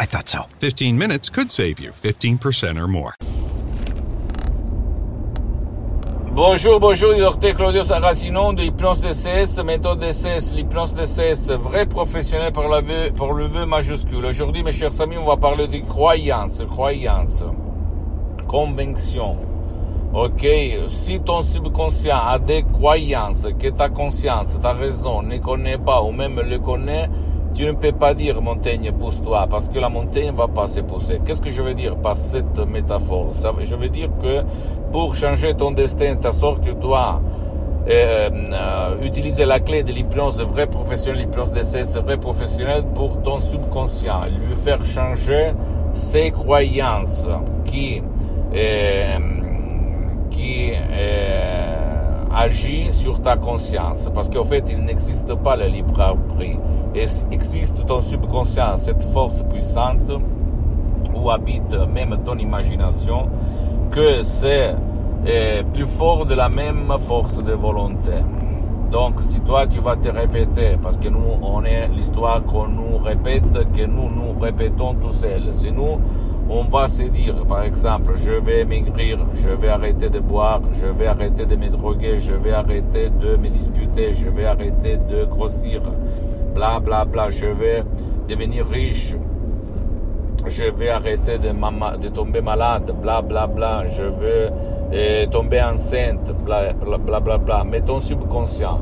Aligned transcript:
I 0.00 0.06
thought 0.06 0.28
so. 0.28 0.42
15 0.60 0.96
minutes 0.96 1.28
could 1.30 1.50
save 1.50 1.80
you 1.80 1.90
15% 1.90 2.80
or 2.80 2.88
more. 2.88 3.14
Bonjour, 6.38 6.78
bonjour, 6.78 7.16
docteur 7.16 7.54
Claudio 7.56 7.82
Saracino 7.82 8.52
de 8.52 8.62
Hypnose 8.62 9.00
DCS, 9.00 9.60
méthode 9.64 9.98
DCS, 9.98 10.54
l'hypnose 10.54 10.94
DCS, 10.94 11.50
vrai 11.50 11.84
professionnel 11.84 12.52
pour, 12.52 12.68
la 12.68 12.80
vœu, 12.80 13.10
pour 13.10 13.32
le 13.32 13.46
vœu 13.46 13.66
majuscule. 13.66 14.24
Aujourd'hui, 14.24 14.62
mes 14.62 14.70
chers 14.70 15.00
amis, 15.00 15.16
on 15.18 15.24
va 15.24 15.36
parler 15.36 15.66
de 15.66 15.78
croyance, 15.78 16.62
croyance, 16.70 17.42
conviction. 18.46 19.36
Ok, 20.14 20.46
si 20.88 21.20
ton 21.20 21.42
subconscient 21.42 22.16
a 22.16 22.38
des 22.38 22.62
croyances 22.62 23.48
que 23.58 23.68
ta 23.68 23.88
conscience, 23.88 24.56
ta 24.62 24.74
raison 24.74 25.22
ne 25.22 25.38
connaît 25.38 25.76
pas 25.76 26.02
ou 26.02 26.12
même 26.12 26.40
le 26.40 26.60
connaît, 26.60 27.10
tu 27.54 27.64
ne 27.64 27.72
peux 27.72 27.92
pas 27.92 28.14
dire 28.14 28.40
montagne 28.40 28.92
pousse-toi 28.92 29.46
parce 29.50 29.68
que 29.68 29.78
la 29.78 29.88
montagne 29.88 30.32
va 30.32 30.48
pas 30.48 30.66
se 30.66 30.80
pousser. 30.80 31.20
Qu'est-ce 31.24 31.42
que 31.42 31.50
je 31.50 31.62
veux 31.62 31.74
dire 31.74 31.96
par 31.96 32.16
cette 32.16 32.58
métaphore? 32.66 33.32
Je 33.62 33.74
veux 33.74 33.88
dire 33.88 34.10
que 34.22 34.42
pour 34.92 35.14
changer 35.14 35.54
ton 35.54 35.72
destin, 35.72 36.16
ta 36.16 36.32
sorte, 36.32 36.62
tu 36.62 36.74
dois 36.74 37.20
euh, 37.88 38.28
euh, 38.52 39.02
utiliser 39.02 39.46
la 39.46 39.60
clé 39.60 39.82
de 39.82 39.92
l'hypnose 39.92 40.42
vrai 40.42 40.66
professionnel, 40.66 41.22
l'hypnose 41.22 41.52
d'essai, 41.52 41.82
vrai 42.00 42.18
professionnel 42.18 42.84
pour 42.94 43.22
ton 43.22 43.40
subconscient, 43.40 44.24
lui 44.26 44.54
faire 44.54 44.84
changer 44.84 45.52
ses 45.94 46.30
croyances 46.30 47.26
qui 47.64 48.02
euh, 48.54 49.18
qui 50.30 50.72
agit 52.38 52.92
sur 52.92 53.20
ta 53.20 53.36
conscience. 53.36 54.08
Parce 54.14 54.28
qu'en 54.28 54.44
fait, 54.44 54.64
il 54.70 54.78
n'existe 54.78 55.34
pas 55.34 55.56
le 55.56 55.66
libre 55.66 56.00
arbitre. 56.00 56.58
Il 56.94 57.10
existe 57.32 57.84
ton 57.86 58.00
subconscient, 58.00 58.76
cette 58.76 59.02
force 59.02 59.42
puissante 59.42 60.12
où 61.14 61.30
habite 61.30 61.76
même 61.92 62.16
ton 62.24 62.36
imagination, 62.38 63.28
que 63.90 64.22
c'est 64.22 64.74
plus 65.72 65.86
fort 65.86 66.26
de 66.26 66.34
la 66.34 66.48
même 66.48 66.92
force 66.98 67.42
de 67.42 67.52
volonté. 67.52 68.12
Donc, 68.90 69.20
si 69.22 69.40
toi, 69.40 69.66
tu 69.66 69.80
vas 69.80 69.96
te 69.96 70.08
répéter, 70.08 70.78
parce 70.80 70.96
que 70.96 71.08
nous, 71.08 71.38
on 71.42 71.62
est 71.64 71.88
l'histoire 71.88 72.42
qu'on 72.44 72.68
nous 72.68 72.98
répète, 72.98 73.52
que 73.76 73.84
nous 73.84 74.08
nous 74.08 74.38
répétons 74.40 74.94
tout 74.94 75.12
seuls. 75.12 75.52
Si 75.52 75.70
nous, 75.70 75.98
on 76.48 76.64
va 76.64 76.88
se 76.88 77.02
dire, 77.02 77.34
par 77.46 77.62
exemple, 77.62 78.12
je 78.16 78.32
vais 78.32 78.64
maigrir, 78.64 79.18
je 79.34 79.50
vais 79.50 79.68
arrêter 79.68 80.08
de 80.08 80.18
boire, 80.18 80.62
je 80.80 80.86
vais 80.86 81.06
arrêter 81.06 81.44
de 81.44 81.56
me 81.56 81.68
droguer, 81.68 82.18
je 82.18 82.32
vais 82.32 82.52
arrêter 82.52 83.10
de 83.10 83.36
me 83.36 83.48
disputer, 83.48 84.14
je 84.14 84.28
vais 84.28 84.46
arrêter 84.46 84.96
de 84.96 85.24
grossir, 85.24 85.82
bla 86.54 86.80
bla 86.80 87.04
bla, 87.04 87.30
je 87.30 87.46
vais 87.46 87.84
devenir 88.28 88.66
riche, 88.66 89.14
je 90.46 90.64
vais 90.64 90.88
arrêter 90.88 91.38
de, 91.38 92.08
tomber 92.08 92.40
malade, 92.40 92.92
bla 93.02 93.20
bla 93.20 93.46
bla, 93.46 93.86
je 93.86 94.04
veux 94.04 94.50
euh, 94.92 95.26
tomber 95.26 95.60
enceinte, 95.60 96.32
bla 96.44 96.72
bla 96.72 96.96
bla 96.96 97.20
bla 97.20 97.38
bla. 97.38 97.64
Mais 97.64 97.82
ton 97.82 98.00
subconscient 98.00 98.80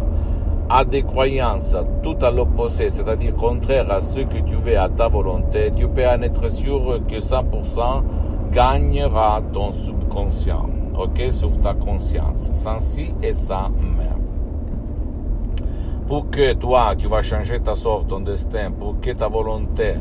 a 0.68 0.84
des 0.84 1.02
croyances 1.02 1.76
tout 2.02 2.16
à 2.22 2.30
l'opposé, 2.30 2.90
c'est-à-dire 2.90 3.34
contraire 3.36 3.90
à 3.90 4.00
ce 4.00 4.20
que 4.20 4.38
tu 4.38 4.56
veux 4.56 4.78
à 4.78 4.88
ta 4.88 5.08
volonté, 5.08 5.70
tu 5.74 5.88
peux 5.88 6.06
en 6.06 6.22
être 6.22 6.50
sûr 6.50 7.00
que 7.08 7.16
100% 7.16 8.02
gagnera 8.50 9.42
ton 9.52 9.72
subconscient, 9.72 10.68
ok, 10.98 11.30
sur 11.30 11.60
ta 11.60 11.74
conscience, 11.74 12.50
sans 12.54 12.78
si 12.78 13.12
et 13.22 13.32
sans 13.32 13.70
mais. 13.70 14.04
Pour 16.06 16.30
que 16.30 16.52
toi, 16.54 16.94
tu 16.96 17.08
vas 17.08 17.22
changer 17.22 17.60
ta 17.60 17.74
sorte, 17.74 18.08
ton 18.08 18.20
destin, 18.20 18.70
pour 18.70 19.00
que 19.00 19.10
ta 19.10 19.26
volonté 19.28 19.94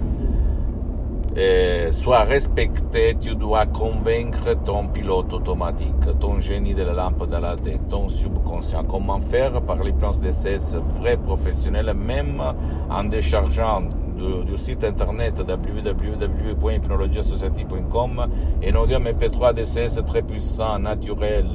eh, 1.38 1.92
soit 1.92 2.24
respecté, 2.24 3.18
tu 3.20 3.36
dois 3.36 3.66
convaincre 3.66 4.54
ton 4.64 4.88
pilote 4.88 5.34
automatique, 5.34 6.18
ton 6.20 6.40
génie 6.40 6.74
de 6.74 6.84
la 6.84 6.94
lampe 6.94 7.28
dans 7.28 7.42
la 7.42 7.58
tête, 7.58 7.90
ton 7.90 8.08
subconscient. 8.08 8.86
Comment 8.86 9.20
faire 9.20 9.62
par 9.62 9.84
l'hypnose 9.84 10.22
DCS 10.22 10.78
vrai 10.98 11.18
professionnel, 11.18 11.94
même 11.94 12.42
en 12.90 13.04
déchargeant 13.04 13.82
du, 14.16 14.46
du 14.46 14.56
site 14.58 14.86
internet 14.86 15.38
www.hypnologieassociative.com 15.40 18.28
et 18.62 18.72
un 18.72 18.76
audio 18.76 19.00
MP3 19.00 19.54
DCS 19.54 20.06
très 20.06 20.22
puissant, 20.22 20.80
naturel, 20.80 21.48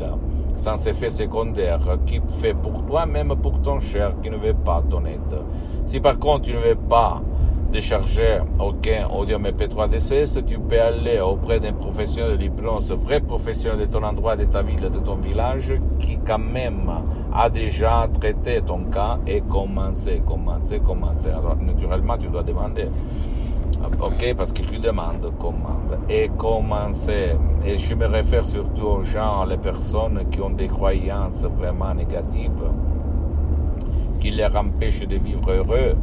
sans 0.57 0.87
effet 0.87 1.09
secondaire, 1.09 1.81
qui 2.05 2.21
fait 2.41 2.53
pour 2.53 2.85
toi, 2.85 3.07
même 3.07 3.35
pour 3.41 3.63
ton 3.63 3.81
cher, 3.81 4.13
qui 4.23 4.29
ne 4.29 4.37
veut 4.37 4.53
pas 4.53 4.83
ton 4.83 5.07
aide. 5.07 5.41
Si 5.87 6.01
par 6.01 6.19
contre 6.19 6.43
tu 6.43 6.53
ne 6.53 6.59
veux 6.59 6.75
pas 6.75 7.23
décharger 7.71 8.39
aucun 8.59 9.07
audio 9.09 9.39
MP3 9.39 9.89
DCS, 9.89 10.45
tu 10.45 10.59
peux 10.59 10.81
aller 10.81 11.21
auprès 11.21 11.61
d'un 11.61 11.73
professionnel 11.73 12.37
de 12.37 12.43
l'hypnose, 12.43 12.93
vrai 12.93 13.21
professionnel 13.21 13.87
de 13.87 13.93
ton 13.93 14.03
endroit, 14.03 14.37
de 14.37 14.45
ta 14.45 14.63
ville, 14.63 14.81
de 14.81 14.99
ton 14.99 15.17
village, 15.17 15.75
qui 15.99 16.19
quand 16.19 16.39
même 16.39 16.91
a 17.33 17.49
déjà 17.49 18.09
traité 18.21 18.61
ton 18.63 18.85
cas 18.85 19.19
et 19.27 19.41
commencé, 19.43 20.21
commencé, 20.27 20.81
commencé. 20.81 21.29
Alors, 21.29 21.57
naturellement, 21.57 22.19
tu 22.19 22.29
dois 22.29 22.43
demander. 22.43 22.89
Ok, 24.03 24.35
parce 24.37 24.53
que 24.53 24.63
tu 24.63 24.79
demandes 24.79 25.33
commande. 25.39 25.99
Et 26.09 26.29
commencer. 26.37 27.31
Et 27.65 27.79
je 27.79 27.95
me 27.95 28.07
réfère 28.07 28.47
surtout 28.47 28.87
aux 28.87 29.03
gens, 29.03 29.45
les 29.45 29.57
personnes 29.59 30.27
qui 30.31 30.41
ont 30.41 30.51
des 30.51 30.69
croyances 30.69 31.45
vraiment 31.45 31.95
négatives, 31.95 32.51
qui 34.19 34.33
les 34.33 34.45
empêchent 34.45 35.07
de 35.07 35.17
vivre 35.17 35.51
heureux 35.53 35.95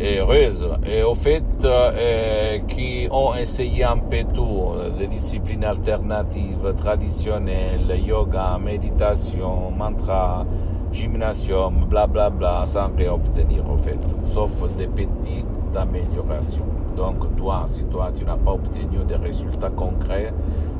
et 0.00 0.18
heureuse 0.18 0.66
et 0.86 1.02
au 1.02 1.14
fait 1.14 1.42
euh, 1.64 2.58
qui 2.68 3.08
ont 3.10 3.34
essayé 3.34 3.84
un 3.84 3.98
peu 3.98 4.24
tout, 4.32 4.72
les 4.98 5.06
disciplines 5.06 5.64
alternatives, 5.64 6.74
traditionnelles, 6.76 8.00
yoga, 8.04 8.58
méditation, 8.58 9.70
mantra, 9.70 10.46
gymnasium, 10.92 11.86
bla 11.88 12.06
bla 12.06 12.30
bla, 12.30 12.64
sans 12.66 12.90
rien 12.96 13.12
obtenir 13.12 13.68
au 13.70 13.76
fait, 13.76 13.98
sauf 14.24 14.50
des 14.76 14.86
petites 14.86 15.46
améliorations. 15.76 16.64
Donc 16.96 17.36
toi, 17.36 17.62
si 17.66 17.84
toi 17.84 18.10
tu 18.16 18.24
n'as 18.24 18.36
pas 18.36 18.52
obtenu 18.52 19.04
des 19.06 19.16
résultats 19.16 19.70
concrets, 19.70 20.32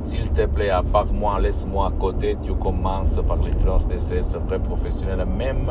s'il 0.03 0.31
te 0.31 0.47
plaît, 0.47 0.71
à 0.71 0.83
part 0.83 1.12
moi, 1.12 1.39
laisse-moi 1.41 1.89
à 1.89 1.91
côté, 1.91 2.37
tu 2.43 2.53
commences 2.55 3.21
par 3.27 3.37
l'hypnose 3.37 3.87
DCS 3.87 4.39
vrai 4.47 4.59
professionnel, 4.59 5.27
même 5.27 5.71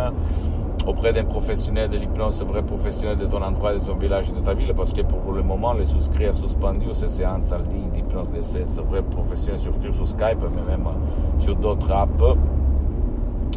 auprès 0.87 1.11
d'un 1.11 1.25
professionnel 1.25 1.89
de 1.89 1.97
l'hypnose 1.97 2.41
vrai 2.43 2.63
professionnel 2.63 3.17
de 3.17 3.25
ton 3.25 3.41
endroit, 3.41 3.73
de 3.73 3.79
ton 3.79 3.95
village, 3.95 4.31
de 4.31 4.39
ta 4.39 4.53
ville, 4.53 4.73
parce 4.73 4.93
que 4.93 5.01
pour 5.01 5.33
le 5.33 5.43
moment, 5.43 5.73
les 5.73 5.85
souscrits 5.85 6.27
a 6.27 6.33
suspendu 6.33 6.85
ces 6.93 7.09
séances 7.09 7.51
en 7.51 7.57
ligne 7.57 7.91
d'hypnose 7.93 8.31
DCS 8.31 8.81
vrai 8.89 9.01
professionnel, 9.03 9.59
surtout 9.59 9.91
sur 9.91 10.07
Skype, 10.07 10.39
mais 10.55 10.63
même 10.63 10.87
sur 11.39 11.55
d'autres 11.55 11.91
apps. 11.91 12.37